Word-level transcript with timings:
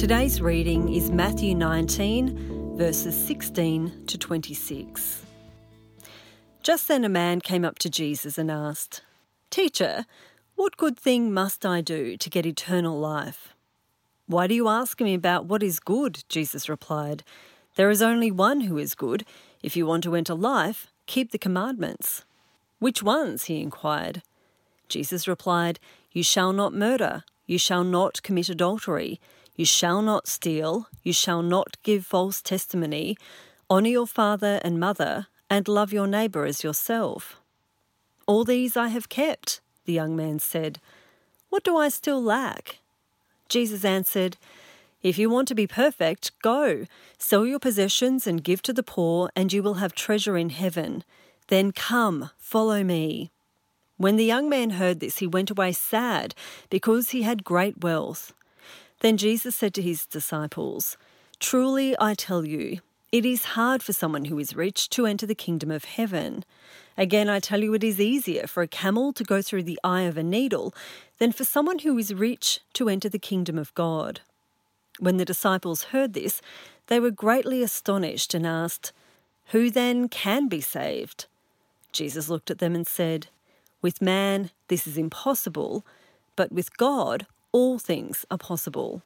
Today's 0.00 0.40
reading 0.40 0.94
is 0.94 1.10
Matthew 1.10 1.54
19, 1.54 2.74
verses 2.78 3.14
16 3.26 4.06
to 4.06 4.16
26. 4.16 5.26
Just 6.62 6.88
then 6.88 7.04
a 7.04 7.08
man 7.10 7.42
came 7.42 7.66
up 7.66 7.78
to 7.80 7.90
Jesus 7.90 8.38
and 8.38 8.50
asked, 8.50 9.02
Teacher, 9.50 10.06
what 10.54 10.78
good 10.78 10.98
thing 10.98 11.34
must 11.34 11.66
I 11.66 11.82
do 11.82 12.16
to 12.16 12.30
get 12.30 12.46
eternal 12.46 12.98
life? 12.98 13.52
Why 14.26 14.46
do 14.46 14.54
you 14.54 14.68
ask 14.68 14.98
me 15.02 15.12
about 15.12 15.44
what 15.44 15.62
is 15.62 15.78
good? 15.78 16.24
Jesus 16.30 16.66
replied. 16.66 17.22
There 17.76 17.90
is 17.90 18.00
only 18.00 18.30
one 18.30 18.62
who 18.62 18.78
is 18.78 18.94
good. 18.94 19.26
If 19.62 19.76
you 19.76 19.84
want 19.84 20.04
to 20.04 20.16
enter 20.16 20.32
life, 20.34 20.86
keep 21.04 21.30
the 21.30 21.36
commandments. 21.36 22.24
Which 22.78 23.02
ones? 23.02 23.44
he 23.44 23.60
inquired. 23.60 24.22
Jesus 24.88 25.28
replied, 25.28 25.78
You 26.10 26.22
shall 26.22 26.54
not 26.54 26.72
murder, 26.72 27.24
you 27.44 27.58
shall 27.58 27.84
not 27.84 28.22
commit 28.22 28.48
adultery, 28.48 29.20
you 29.60 29.66
shall 29.66 30.00
not 30.00 30.26
steal, 30.26 30.88
you 31.02 31.12
shall 31.12 31.42
not 31.42 31.76
give 31.82 32.06
false 32.06 32.40
testimony, 32.40 33.14
honour 33.70 33.90
your 33.90 34.06
father 34.06 34.58
and 34.64 34.80
mother, 34.80 35.26
and 35.50 35.68
love 35.68 35.92
your 35.92 36.06
neighbour 36.06 36.46
as 36.46 36.64
yourself. 36.64 37.36
All 38.26 38.42
these 38.42 38.74
I 38.74 38.88
have 38.88 39.10
kept, 39.10 39.60
the 39.84 39.92
young 39.92 40.16
man 40.16 40.38
said. 40.38 40.80
What 41.50 41.62
do 41.62 41.76
I 41.76 41.90
still 41.90 42.22
lack? 42.22 42.78
Jesus 43.50 43.84
answered, 43.84 44.38
If 45.02 45.18
you 45.18 45.28
want 45.28 45.46
to 45.48 45.54
be 45.54 45.66
perfect, 45.66 46.32
go, 46.40 46.86
sell 47.18 47.44
your 47.44 47.58
possessions 47.58 48.26
and 48.26 48.42
give 48.42 48.62
to 48.62 48.72
the 48.72 48.82
poor, 48.82 49.28
and 49.36 49.52
you 49.52 49.62
will 49.62 49.74
have 49.74 49.92
treasure 49.94 50.38
in 50.38 50.48
heaven. 50.48 51.04
Then 51.48 51.72
come, 51.72 52.30
follow 52.38 52.82
me. 52.82 53.30
When 53.98 54.16
the 54.16 54.24
young 54.24 54.48
man 54.48 54.70
heard 54.70 55.00
this, 55.00 55.18
he 55.18 55.26
went 55.26 55.50
away 55.50 55.72
sad, 55.72 56.34
because 56.70 57.10
he 57.10 57.24
had 57.24 57.44
great 57.44 57.84
wealth. 57.84 58.32
Then 59.00 59.16
Jesus 59.16 59.56
said 59.56 59.74
to 59.74 59.82
his 59.82 60.06
disciples, 60.06 60.96
Truly 61.38 61.96
I 61.98 62.14
tell 62.14 62.44
you, 62.44 62.80
it 63.10 63.26
is 63.26 63.56
hard 63.56 63.82
for 63.82 63.92
someone 63.92 64.26
who 64.26 64.38
is 64.38 64.54
rich 64.54 64.88
to 64.90 65.06
enter 65.06 65.26
the 65.26 65.34
kingdom 65.34 65.70
of 65.70 65.84
heaven. 65.84 66.44
Again, 66.96 67.28
I 67.28 67.40
tell 67.40 67.60
you, 67.60 67.74
it 67.74 67.82
is 67.82 67.98
easier 67.98 68.46
for 68.46 68.62
a 68.62 68.68
camel 68.68 69.12
to 69.14 69.24
go 69.24 69.42
through 69.42 69.64
the 69.64 69.80
eye 69.82 70.02
of 70.02 70.16
a 70.16 70.22
needle 70.22 70.74
than 71.18 71.32
for 71.32 71.44
someone 71.44 71.80
who 71.80 71.98
is 71.98 72.14
rich 72.14 72.60
to 72.74 72.88
enter 72.88 73.08
the 73.08 73.18
kingdom 73.18 73.58
of 73.58 73.74
God. 73.74 74.20
When 74.98 75.16
the 75.16 75.24
disciples 75.24 75.84
heard 75.84 76.12
this, 76.12 76.42
they 76.88 77.00
were 77.00 77.10
greatly 77.10 77.62
astonished 77.62 78.34
and 78.34 78.46
asked, 78.46 78.92
Who 79.46 79.70
then 79.70 80.08
can 80.08 80.46
be 80.46 80.60
saved? 80.60 81.26
Jesus 81.90 82.28
looked 82.28 82.50
at 82.50 82.58
them 82.58 82.74
and 82.74 82.86
said, 82.86 83.28
With 83.80 84.02
man 84.02 84.50
this 84.68 84.86
is 84.86 84.98
impossible, 84.98 85.86
but 86.36 86.52
with 86.52 86.76
God 86.76 87.26
all 87.52 87.78
things 87.78 88.24
are 88.30 88.38
possible. 88.38 89.02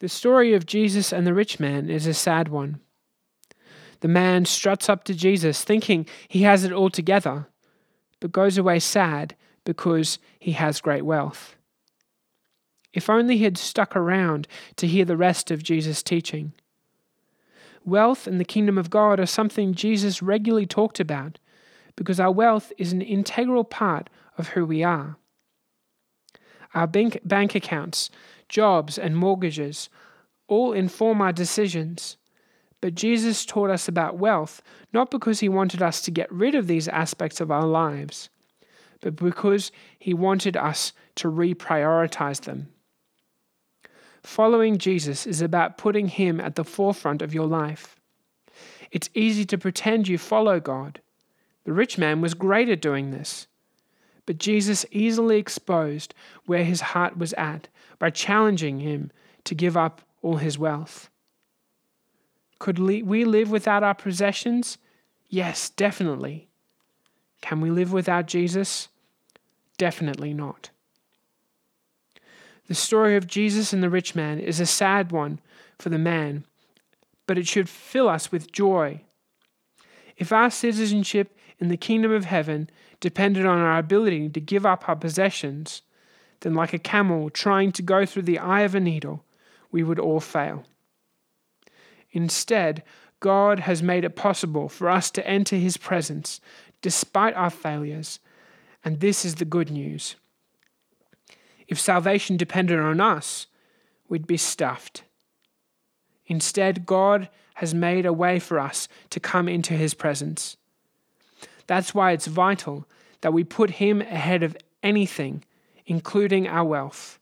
The 0.00 0.08
story 0.08 0.54
of 0.54 0.66
Jesus 0.66 1.12
and 1.12 1.26
the 1.26 1.34
rich 1.34 1.58
man 1.58 1.90
is 1.90 2.06
a 2.06 2.14
sad 2.14 2.48
one. 2.48 2.80
The 4.00 4.08
man 4.08 4.44
struts 4.44 4.88
up 4.88 5.02
to 5.04 5.14
Jesus 5.14 5.64
thinking 5.64 6.06
he 6.28 6.42
has 6.42 6.62
it 6.62 6.72
all 6.72 6.90
together, 6.90 7.48
but 8.20 8.30
goes 8.30 8.56
away 8.56 8.78
sad 8.78 9.34
because 9.64 10.18
he 10.38 10.52
has 10.52 10.80
great 10.80 11.04
wealth. 11.04 11.56
If 12.92 13.10
only 13.10 13.38
he 13.38 13.44
had 13.44 13.58
stuck 13.58 13.96
around 13.96 14.46
to 14.76 14.86
hear 14.86 15.04
the 15.04 15.16
rest 15.16 15.50
of 15.50 15.62
Jesus' 15.62 16.02
teaching. 16.02 16.52
Wealth 17.84 18.26
and 18.26 18.40
the 18.40 18.44
kingdom 18.44 18.78
of 18.78 18.90
God 18.90 19.18
are 19.18 19.26
something 19.26 19.74
Jesus 19.74 20.22
regularly 20.22 20.66
talked 20.66 21.00
about 21.00 21.38
because 21.96 22.20
our 22.20 22.30
wealth 22.30 22.72
is 22.78 22.92
an 22.92 23.02
integral 23.02 23.64
part 23.64 24.08
of 24.36 24.48
who 24.48 24.64
we 24.64 24.84
are. 24.84 25.16
Our 26.74 26.86
bank, 26.86 27.20
bank 27.24 27.54
accounts, 27.54 28.10
jobs, 28.48 28.98
and 28.98 29.16
mortgages 29.16 29.88
all 30.46 30.72
inform 30.72 31.20
our 31.20 31.32
decisions. 31.32 32.16
But 32.80 32.94
Jesus 32.94 33.44
taught 33.44 33.70
us 33.70 33.88
about 33.88 34.18
wealth 34.18 34.62
not 34.92 35.10
because 35.10 35.40
he 35.40 35.48
wanted 35.48 35.82
us 35.82 36.00
to 36.02 36.10
get 36.10 36.32
rid 36.32 36.54
of 36.54 36.66
these 36.66 36.88
aspects 36.88 37.40
of 37.40 37.50
our 37.50 37.66
lives, 37.66 38.30
but 39.00 39.16
because 39.16 39.70
he 39.98 40.14
wanted 40.14 40.56
us 40.56 40.92
to 41.16 41.30
reprioritize 41.30 42.42
them. 42.42 42.68
Following 44.22 44.78
Jesus 44.78 45.26
is 45.26 45.40
about 45.40 45.78
putting 45.78 46.08
him 46.08 46.40
at 46.40 46.54
the 46.54 46.64
forefront 46.64 47.22
of 47.22 47.34
your 47.34 47.46
life. 47.46 47.96
It's 48.90 49.10
easy 49.14 49.44
to 49.46 49.58
pretend 49.58 50.08
you 50.08 50.18
follow 50.18 50.60
God. 50.60 51.00
The 51.64 51.72
rich 51.72 51.98
man 51.98 52.20
was 52.20 52.34
great 52.34 52.68
at 52.68 52.80
doing 52.80 53.10
this. 53.10 53.46
But 54.28 54.36
Jesus 54.36 54.84
easily 54.90 55.38
exposed 55.38 56.12
where 56.44 56.62
his 56.62 56.82
heart 56.82 57.16
was 57.16 57.32
at 57.38 57.68
by 57.98 58.10
challenging 58.10 58.80
him 58.80 59.10
to 59.44 59.54
give 59.54 59.74
up 59.74 60.02
all 60.20 60.36
his 60.36 60.58
wealth. 60.58 61.08
Could 62.58 62.78
we 62.78 63.24
live 63.24 63.50
without 63.50 63.82
our 63.82 63.94
possessions? 63.94 64.76
Yes, 65.30 65.70
definitely. 65.70 66.46
Can 67.40 67.62
we 67.62 67.70
live 67.70 67.90
without 67.90 68.26
Jesus? 68.26 68.88
Definitely 69.78 70.34
not. 70.34 70.68
The 72.66 72.74
story 72.74 73.16
of 73.16 73.26
Jesus 73.26 73.72
and 73.72 73.82
the 73.82 73.88
rich 73.88 74.14
man 74.14 74.38
is 74.40 74.60
a 74.60 74.66
sad 74.66 75.10
one 75.10 75.40
for 75.78 75.88
the 75.88 75.96
man, 75.96 76.44
but 77.26 77.38
it 77.38 77.48
should 77.48 77.70
fill 77.70 78.10
us 78.10 78.30
with 78.30 78.52
joy. 78.52 79.00
If 80.18 80.32
our 80.32 80.50
citizenship 80.50 81.36
in 81.58 81.68
the 81.68 81.76
kingdom 81.76 82.12
of 82.12 82.26
heaven 82.26 82.68
depended 83.00 83.46
on 83.46 83.58
our 83.58 83.78
ability 83.78 84.28
to 84.30 84.40
give 84.40 84.66
up 84.66 84.88
our 84.88 84.96
possessions, 84.96 85.82
then, 86.40 86.54
like 86.54 86.72
a 86.72 86.78
camel 86.78 87.30
trying 87.30 87.72
to 87.72 87.82
go 87.82 88.04
through 88.04 88.22
the 88.22 88.38
eye 88.38 88.60
of 88.60 88.74
a 88.74 88.80
needle, 88.80 89.24
we 89.72 89.82
would 89.82 89.98
all 89.98 90.20
fail. 90.20 90.64
Instead, 92.12 92.82
God 93.20 93.60
has 93.60 93.82
made 93.82 94.04
it 94.04 94.14
possible 94.14 94.68
for 94.68 94.88
us 94.88 95.10
to 95.12 95.26
enter 95.26 95.56
His 95.56 95.76
presence 95.76 96.40
despite 96.80 97.34
our 97.34 97.50
failures, 97.50 98.20
and 98.84 99.00
this 99.00 99.24
is 99.24 99.36
the 99.36 99.44
good 99.44 99.70
news. 99.70 100.14
If 101.66 101.80
salvation 101.80 102.36
depended 102.36 102.78
on 102.78 103.00
us, 103.00 103.46
we'd 104.08 104.26
be 104.26 104.36
stuffed. 104.36 105.02
Instead, 106.28 106.86
God 106.86 107.28
has 107.54 107.74
made 107.74 108.06
a 108.06 108.12
way 108.12 108.38
for 108.38 108.60
us 108.60 108.86
to 109.10 109.18
come 109.18 109.48
into 109.48 109.74
His 109.74 109.94
presence. 109.94 110.56
That's 111.66 111.94
why 111.94 112.12
it's 112.12 112.26
vital 112.26 112.86
that 113.22 113.32
we 113.32 113.42
put 113.42 113.70
Him 113.70 114.00
ahead 114.02 114.42
of 114.42 114.56
anything, 114.82 115.44
including 115.86 116.46
our 116.46 116.64
wealth, 116.64 117.18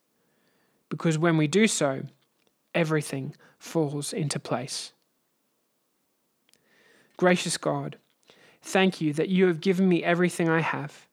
because 0.91 1.17
when 1.17 1.37
we 1.37 1.47
do 1.47 1.67
so, 1.67 2.03
everything 2.75 3.35
falls 3.59 4.13
into 4.13 4.39
place. 4.39 4.93
Gracious 7.17 7.57
God, 7.57 7.97
thank 8.61 9.01
you 9.01 9.13
that 9.15 9.31
you 9.31 9.47
have 9.47 9.61
given 9.61 9.89
me 9.89 10.05
everything 10.05 10.49
I 10.49 10.61
have. 10.61 11.07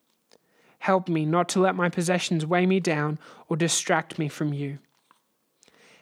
Help 0.79 1.07
me 1.07 1.25
not 1.25 1.47
to 1.49 1.61
let 1.61 1.75
my 1.75 1.87
possessions 1.87 2.45
weigh 2.45 2.65
me 2.65 2.81
down 2.81 3.17
or 3.47 3.55
distract 3.55 4.19
me 4.19 4.27
from 4.27 4.51
you. 4.51 4.79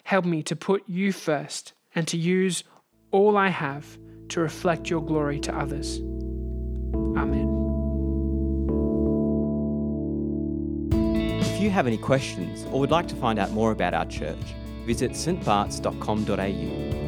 Help 0.06 0.25
me 0.25 0.41
to 0.41 0.56
put 0.56 0.81
you 0.88 1.12
first 1.12 1.73
and 1.96 2.07
to 2.07 2.18
use 2.18 2.63
all 3.12 3.38
I 3.38 3.50
have 3.50 3.97
to 4.29 4.40
reflect 4.40 4.90
your 4.90 5.02
glory 5.02 5.40
to 5.41 5.56
others. 5.56 6.00
Amen. 7.18 7.57
If 11.41 11.62
you 11.62 11.69
have 11.69 11.88
any 11.88 11.97
questions 11.97 12.66
or 12.72 12.79
would 12.79 12.91
like 12.91 13.07
to 13.09 13.16
find 13.16 13.40
out 13.40 13.52
more 13.52 13.72
about 13.72 13.94
our 13.94 14.06
church, 14.06 14.56
visit 14.85 15.12
stbarts.com.au 15.12 17.00